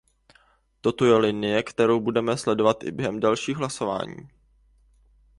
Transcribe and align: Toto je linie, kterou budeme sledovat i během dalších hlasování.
Toto 0.81 1.05
je 1.05 1.13
linie, 1.19 1.63
kterou 1.63 1.99
budeme 2.01 2.37
sledovat 2.37 2.83
i 2.83 2.91
během 2.91 3.19
dalších 3.19 3.57
hlasování. 3.57 4.29